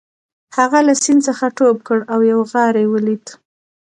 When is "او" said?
2.13-2.19